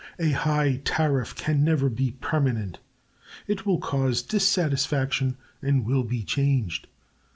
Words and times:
A 0.17 0.31
high 0.31 0.77
tariff 0.83 1.35
can 1.35 1.63
never 1.63 1.87
be 1.87 2.09
permanent. 2.19 2.79
It 3.45 3.67
will 3.67 3.77
cause 3.77 4.23
dissatisfaction, 4.23 5.37
and 5.61 5.85
will 5.85 6.03
be 6.03 6.23
changed. 6.23 6.87